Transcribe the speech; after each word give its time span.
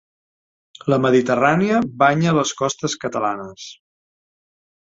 La 0.93 0.97
Mediterrània 1.03 1.83
banya 2.05 2.35
les 2.39 2.57
costes 2.63 2.99
catalanes. 3.07 3.71